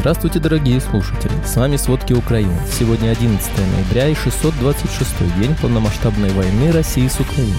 [0.00, 1.30] Здравствуйте, дорогие слушатели!
[1.44, 2.56] С вами «Сводки Украины».
[2.72, 7.52] Сегодня 11 ноября и 626 день полномасштабной войны России с Украиной.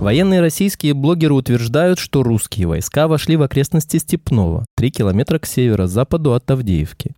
[0.00, 6.32] Военные российские блогеры утверждают, что русские войска вошли в окрестности Степного, 3 километра к северо-западу
[6.32, 7.12] от Авдеевки.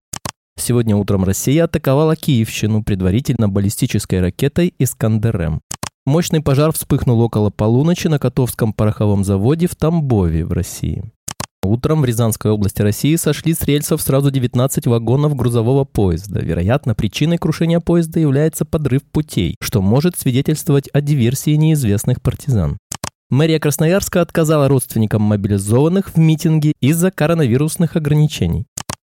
[0.59, 5.61] Сегодня утром Россия атаковала Киевщину предварительно баллистической ракетой «Искандер-М».
[6.07, 11.05] Мощный пожар вспыхнул около полуночи на Котовском пороховом заводе в Тамбове в России.
[11.67, 16.41] Утром в Рязанской области России сошли с рельсов сразу 19 вагонов грузового поезда.
[16.41, 22.79] Вероятно, причиной крушения поезда является подрыв путей, что может свидетельствовать о диверсии неизвестных партизан.
[23.31, 28.67] Мэрия Красноярска отказала родственникам мобилизованных в митинге из-за коронавирусных ограничений.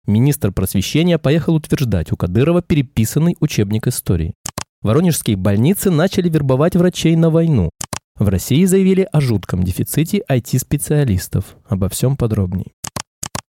[0.08, 4.34] Министр просвещения поехал утверждать у Кадырова переписанный учебник истории.
[4.82, 7.72] Воронежские больницы начали вербовать врачей на войну.
[8.18, 11.58] В России заявили о жутком дефиците IT-специалистов.
[11.68, 12.74] Обо всем подробней.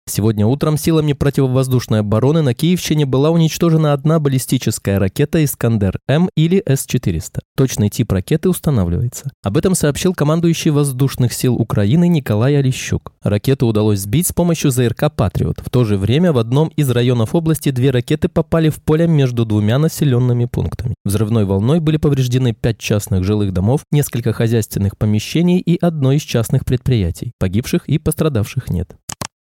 [0.08, 7.40] Сегодня утром силами противовоздушной обороны на Киевщине была уничтожена одна баллистическая ракета «Искандер-М» или С-400.
[7.56, 9.32] Точный тип ракеты устанавливается.
[9.42, 13.14] Об этом сообщил командующий воздушных сил Украины Николай Олещук.
[13.20, 15.58] Ракету удалось сбить с помощью ЗРК «Патриот».
[15.58, 19.44] В то же время в одном из районов области две ракеты попали в поле между
[19.44, 20.94] двумя населенными пунктами.
[21.04, 26.64] Взрывной волной были повреждены пять частных жилых домов, несколько хозяйственных помещений и одно из частных
[26.64, 27.32] предприятий.
[27.40, 28.96] Погибших и пострадавших нет.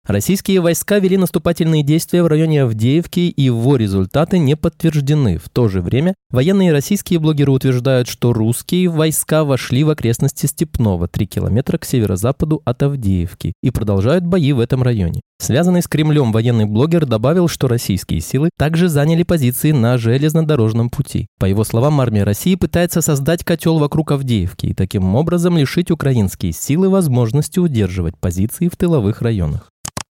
[0.07, 5.39] Российские войска вели наступательные действия в районе Авдеевки, и его результаты не подтверждены.
[5.39, 11.07] В то же время военные российские блогеры утверждают, что русские войска вошли в окрестности Степного,
[11.07, 15.21] 3 километра к северо-западу от Авдеевки, и продолжают бои в этом районе.
[15.41, 21.25] Связанный с Кремлем военный блогер добавил, что российские силы также заняли позиции на железнодорожном пути.
[21.39, 26.51] По его словам, армия России пытается создать котел вокруг Авдеевки и таким образом лишить украинские
[26.51, 29.71] силы возможности удерживать позиции в тыловых районах.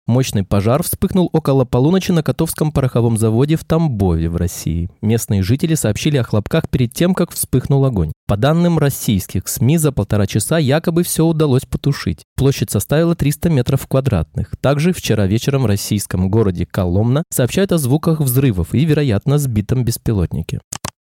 [0.09, 4.89] Мощный пожар вспыхнул около полуночи на Котовском пороховом заводе в Тамбове в России.
[5.03, 8.13] Местные жители сообщили о хлопках перед тем, как вспыхнул огонь.
[8.27, 12.24] По данным российских СМИ, за полтора часа якобы все удалось потушить.
[12.36, 14.57] Площадь составила 300 метров квадратных.
[14.63, 20.61] Также вчера вечером в российском городе Коломна сообщают о звуках взрывов и, вероятно, сбитом беспилотнике.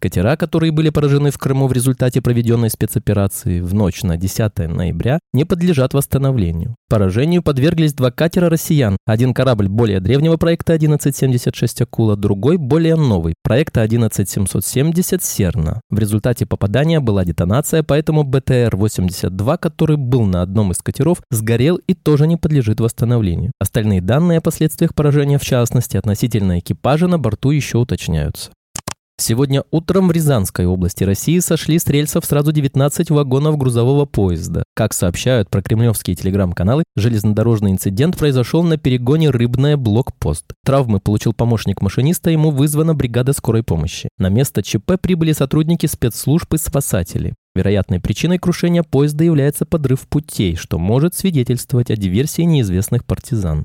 [0.04, 5.18] Катера, которые были поражены в Крыму в результате проведенной спецоперации в ночь на 10 ноября,
[5.32, 6.76] не подлежат восстановлению.
[6.90, 8.98] Поражению подверглись два катера россиян.
[9.06, 15.80] Один корабль более древнего проекта 1176 «Акула», другой более новый, проекта 11770 «Серна».
[15.88, 21.94] В результате попадания была детонация, поэтому БТР-82, который был на одном из катеров, сгорел и
[21.94, 23.52] тоже не подлежит восстановлению.
[23.58, 28.50] Остальные данные о последствиях поражения, в частности относительно экипажа, на борту еще уточняются.
[29.16, 34.64] Сегодня утром в Рязанской области России сошли с рельсов сразу 19 вагонов грузового поезда.
[34.74, 40.46] Как сообщают про кремлевские телеграм-каналы, железнодорожный инцидент произошел на перегоне Рыбная блокпост.
[40.64, 44.08] Травмы получил помощник машиниста, ему вызвана бригада скорой помощи.
[44.18, 47.34] На место ЧП прибыли сотрудники спецслужб и спасатели.
[47.54, 53.64] Вероятной причиной крушения поезда является подрыв путей, что может свидетельствовать о диверсии неизвестных партизан.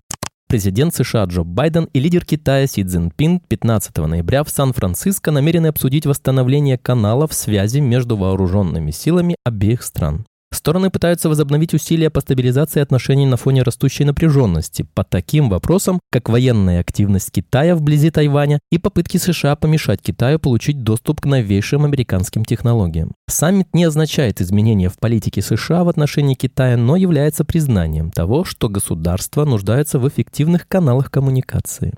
[0.49, 6.07] Президент США Джо Байден и лидер Китая Си Цзиньпин 15 ноября в Сан-Франциско намерены обсудить
[6.07, 10.25] восстановление каналов связи между вооруженными силами обеих стран.
[10.51, 16.27] Стороны пытаются возобновить усилия по стабилизации отношений на фоне растущей напряженности по таким вопросам, как
[16.27, 22.43] военная активность Китая вблизи Тайваня и попытки США помешать Китаю получить доступ к новейшим американским
[22.45, 23.13] технологиям.
[23.27, 28.69] Саммит не означает изменения в политике США в отношении Китая, но является признанием того, что
[28.69, 31.93] государство нуждается в эффективных каналах коммуникации.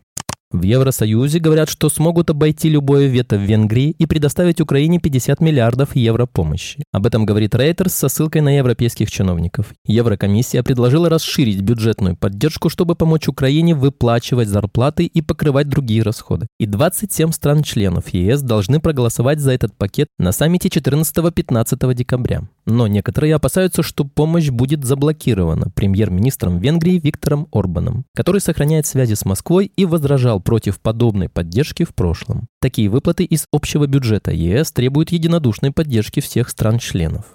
[0.51, 5.95] В Евросоюзе говорят, что смогут обойти любое вето в Венгрии и предоставить Украине 50 миллиардов
[5.95, 6.83] евро помощи.
[6.91, 9.73] Об этом говорит Reuters со ссылкой на европейских чиновников.
[9.85, 16.47] Еврокомиссия предложила расширить бюджетную поддержку, чтобы помочь Украине выплачивать зарплаты и покрывать другие расходы.
[16.59, 22.43] И 27 стран-членов ЕС должны проголосовать за этот пакет на саммите 14-15 декабря.
[22.65, 29.25] Но некоторые опасаются, что помощь будет заблокирована премьер-министром Венгрии Виктором Орбаном, который сохраняет связи с
[29.25, 32.47] Москвой и возражал против подобной поддержки в прошлом.
[32.59, 37.25] Такие выплаты из общего бюджета ЕС требуют единодушной поддержки всех стран-членов.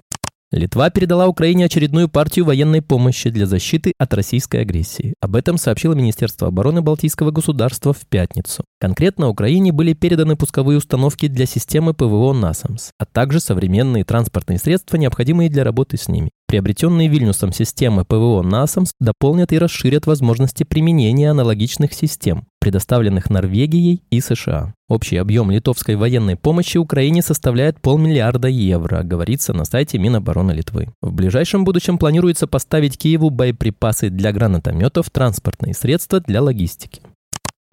[0.52, 5.14] Литва передала Украине очередную партию военной помощи для защиты от российской агрессии.
[5.20, 8.64] Об этом сообщило Министерство обороны Балтийского государства в пятницу.
[8.80, 14.96] Конкретно Украине были переданы пусковые установки для системы ПВО «Насамс», а также современные транспортные средства,
[14.96, 16.30] необходимые для работы с ними.
[16.48, 24.20] Приобретенные Вильнюсом системы ПВО «Насамс» дополнят и расширят возможности применения аналогичных систем, предоставленных Норвегией и
[24.20, 24.72] США.
[24.88, 30.92] Общий объем литовской военной помощи Украине составляет полмиллиарда евро, говорится на сайте Минобороны Литвы.
[31.02, 37.02] В ближайшем будущем планируется поставить Киеву боеприпасы для гранатометов, транспортные средства для логистики.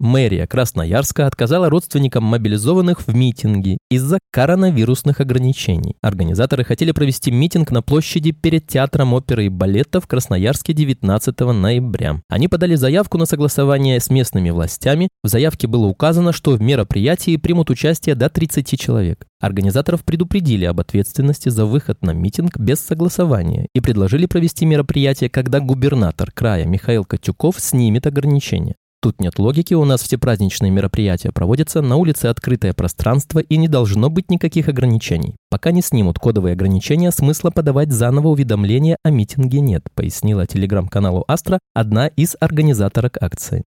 [0.04, 5.96] Мэрия Красноярска отказала родственникам мобилизованных в митинге из-за коронавирусных ограничений.
[6.02, 12.20] Организаторы хотели провести митинг на площади перед Театром оперы и балета в Красноярске 19 ноября.
[12.28, 15.08] Они подали заявку на согласование с местными властями.
[15.22, 19.26] В заявке было указано, что в мероприятии примут участие до 30 человек.
[19.40, 25.60] Организаторов предупредили об ответственности за выход на митинг без согласования и предложили провести мероприятие, когда
[25.60, 28.74] губернатор края Михаил Котюков снимет ограничения.
[29.04, 33.68] Тут нет логики, у нас все праздничные мероприятия проводятся, на улице открытое пространство и не
[33.68, 35.34] должно быть никаких ограничений.
[35.50, 41.58] Пока не снимут кодовые ограничения, смысла подавать заново уведомления о митинге нет, пояснила телеграм-каналу Астра
[41.74, 43.64] одна из организаторок акции.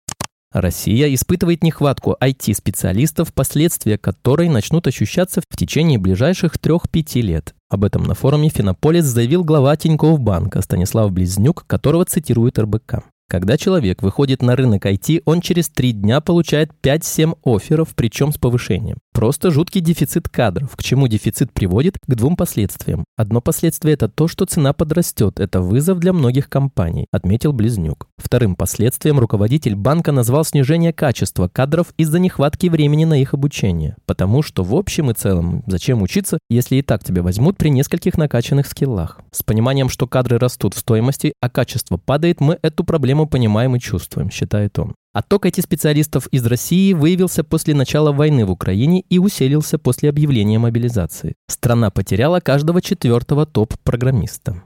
[0.52, 7.56] Россия испытывает нехватку IT-специалистов, последствия которой начнут ощущаться в течение ближайших 3-5 лет.
[7.72, 13.04] Об этом на форуме «Финополис» заявил глава Тинькофф банка Станислав Близнюк, которого цитирует РБК.
[13.30, 18.38] Когда человек выходит на рынок IT, он через три дня получает 5-7 офферов, причем с
[18.38, 18.98] повышением.
[19.14, 20.76] Просто жуткий дефицит кадров.
[20.76, 21.98] К чему дефицит приводит?
[22.08, 23.06] К двум последствиям.
[23.16, 25.40] Одно последствие– это то, что цена подрастет.
[25.40, 28.08] Это вызов для многих компаний, отметил Близнюк.
[28.18, 33.96] Вторым последствием руководитель банка назвал снижение качества кадров из-за нехватки времени на их обучение.
[34.06, 38.18] Потому что в общем и целом, зачем учиться, если и так тебя возьмут при нескольких
[38.18, 39.20] накачанных скиллах?
[39.32, 43.76] С пониманием, что кадры растут в стоимости, а качество падает, мы эту проблему мы понимаем
[43.76, 44.96] и чувствуем, считает он.
[45.14, 51.36] Отток IT-специалистов из России выявился после начала войны в Украине и усилился после объявления мобилизации.
[51.48, 54.64] Страна потеряла каждого четвертого топ-программиста.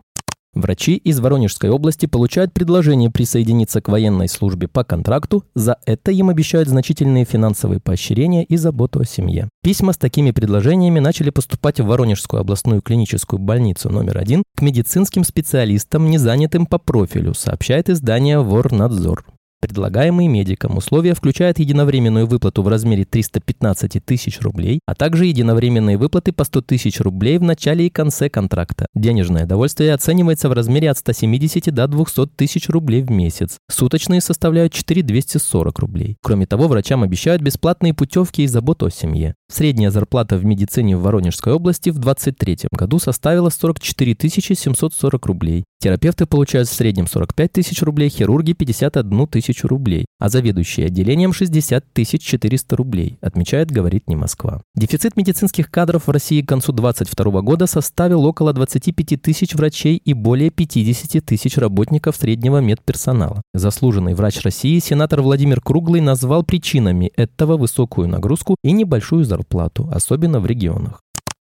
[0.61, 6.29] Врачи из Воронежской области получают предложение присоединиться к военной службе по контракту, за это им
[6.29, 9.49] обещают значительные финансовые поощрения и заботу о семье.
[9.61, 15.23] Письма с такими предложениями начали поступать в Воронежскую областную клиническую больницу номер один к медицинским
[15.23, 19.25] специалистам, не занятым по профилю, сообщает издание «Ворнадзор».
[19.59, 26.31] Предлагаемые медикам условия включают единовременную выплату в размере 315 тысяч рублей, а также единовременные выплаты
[26.31, 28.85] по 100 тысяч рублей в начале и конце контракта.
[28.93, 33.57] Денежное довольствие оценивается в размере от 170 до 200 тысяч рублей в месяц.
[33.67, 36.17] Суточные составляют 4240 рублей.
[36.21, 39.33] Кроме того, врачам обещают бесплатные путевки и заботу о семье.
[39.49, 45.63] Средняя зарплата в медицине в Воронежской области в 2023 году составила 44 740 рублей.
[45.79, 51.83] Терапевты получают в среднем 45 тысяч рублей, хирурги 51 тысячу рублей, а заведующие отделением 60
[51.93, 54.61] тысяч 400 рублей, отмечает «Говорит не Москва».
[54.75, 60.13] Дефицит медицинских кадров в России к концу 2022 года составил около 25 тысяч врачей и
[60.13, 63.41] более 50 тысяч работников среднего медперсонала.
[63.53, 70.39] Заслуженный врач России сенатор Владимир Круглый назвал причинами этого высокую нагрузку и небольшую зарплату, особенно
[70.39, 71.01] в регионах.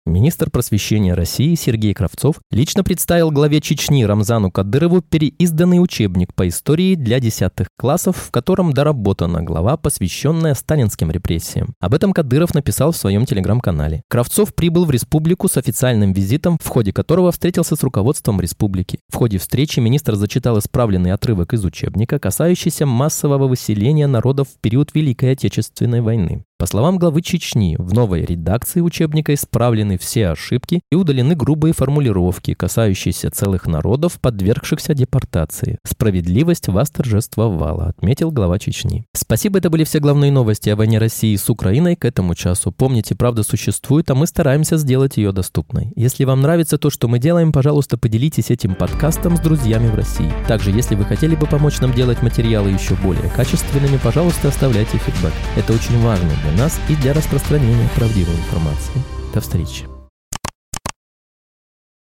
[0.05, 6.95] Министр просвещения России Сергей Кравцов лично представил главе Чечни Рамзану Кадырову переизданный учебник по истории
[6.95, 11.73] для десятых классов, в котором доработана глава, посвященная сталинским репрессиям.
[11.79, 14.03] Об этом Кадыров написал в своем телеграм-канале.
[14.09, 18.99] Кравцов прибыл в республику с официальным визитом, в ходе которого встретился с руководством республики.
[19.09, 24.93] В ходе встречи министр зачитал исправленный отрывок из учебника, касающийся массового выселения народов в период
[24.93, 26.43] Великой Отечественной войны.
[26.63, 32.53] По словам главы Чечни, в новой редакции учебника исправлены все ошибки и удалены грубые формулировки,
[32.53, 35.79] касающиеся целых народов, подвергшихся депортации.
[35.85, 39.03] Справедливость вас торжествовала, отметил глава Чечни.
[39.13, 42.71] Спасибо, это были все главные новости о войне России с Украиной к этому часу.
[42.71, 45.91] Помните, правда существует, а мы стараемся сделать ее доступной.
[45.97, 50.31] Если вам нравится то, что мы делаем, пожалуйста, поделитесь этим подкастом с друзьями в России.
[50.47, 55.33] Также, если вы хотели бы помочь нам делать материалы еще более качественными, пожалуйста, оставляйте фидбэк.
[55.57, 58.93] Это очень важно для нас и для распространения правдивой информации.
[59.33, 59.92] До встречи.